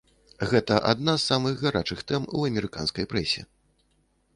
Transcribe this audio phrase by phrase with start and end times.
[0.53, 3.41] Гэта адна з самых гарачых тэм у амерыканскай прэсе.